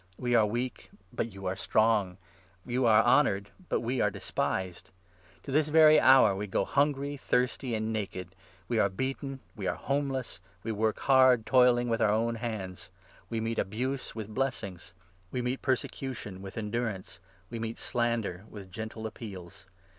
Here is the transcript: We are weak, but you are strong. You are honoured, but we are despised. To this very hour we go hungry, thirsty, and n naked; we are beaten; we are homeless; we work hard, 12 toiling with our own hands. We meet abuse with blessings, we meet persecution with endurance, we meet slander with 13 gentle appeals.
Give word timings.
We 0.17 0.33
are 0.33 0.47
weak, 0.47 0.89
but 1.13 1.31
you 1.31 1.45
are 1.45 1.55
strong. 1.55 2.17
You 2.65 2.87
are 2.87 3.03
honoured, 3.03 3.51
but 3.69 3.81
we 3.81 4.01
are 4.01 4.09
despised. 4.09 4.89
To 5.43 5.51
this 5.51 5.67
very 5.67 5.99
hour 5.99 6.35
we 6.35 6.47
go 6.47 6.65
hungry, 6.65 7.17
thirsty, 7.17 7.75
and 7.75 7.85
n 7.85 7.91
naked; 7.91 8.33
we 8.67 8.79
are 8.79 8.89
beaten; 8.89 9.41
we 9.55 9.67
are 9.67 9.75
homeless; 9.75 10.39
we 10.63 10.71
work 10.71 11.01
hard, 11.01 11.45
12 11.45 11.45
toiling 11.75 11.87
with 11.87 12.01
our 12.01 12.09
own 12.09 12.33
hands. 12.37 12.89
We 13.29 13.39
meet 13.39 13.59
abuse 13.59 14.15
with 14.15 14.33
blessings, 14.33 14.95
we 15.31 15.43
meet 15.43 15.61
persecution 15.61 16.41
with 16.41 16.57
endurance, 16.57 17.19
we 17.51 17.59
meet 17.59 17.77
slander 17.77 18.45
with 18.49 18.63
13 18.63 18.71
gentle 18.71 19.05
appeals. 19.05 19.67